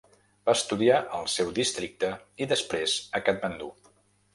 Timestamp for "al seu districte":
1.19-2.13